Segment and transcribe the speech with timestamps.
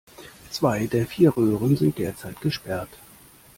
[0.49, 2.89] Zwei der vier Röhren sind derzeit gesperrt.